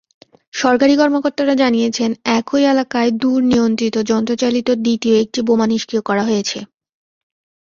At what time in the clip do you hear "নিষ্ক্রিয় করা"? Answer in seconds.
5.71-6.23